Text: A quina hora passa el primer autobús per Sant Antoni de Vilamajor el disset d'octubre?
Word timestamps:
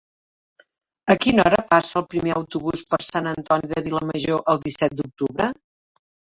A 1.13 1.15
quina 1.25 1.43
hora 1.49 1.59
passa 1.73 1.99
el 2.01 2.07
primer 2.15 2.33
autobús 2.41 2.85
per 2.95 3.01
Sant 3.11 3.31
Antoni 3.35 3.73
de 3.77 3.87
Vilamajor 3.91 4.45
el 4.57 4.67
disset 4.67 4.99
d'octubre? 5.01 5.55